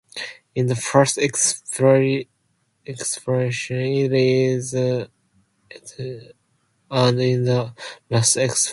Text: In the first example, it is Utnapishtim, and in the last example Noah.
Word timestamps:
In 0.55 0.65
the 0.67 0.75
first 0.75 1.17
example, 1.19 1.85
it 2.91 3.01
is 3.01 3.15
Utnapishtim, 3.27 5.11
and 6.89 7.21
in 7.21 7.45
the 7.45 7.73
last 8.09 8.35
example 8.37 8.57
Noah. 8.57 8.57